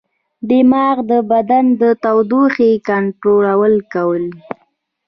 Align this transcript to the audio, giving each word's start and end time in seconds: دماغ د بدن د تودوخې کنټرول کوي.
دماغ 0.49 0.97
د 1.11 1.13
بدن 1.31 1.65
د 1.81 1.83
تودوخې 2.03 2.71
کنټرول 2.89 3.73
کوي. 3.93 4.27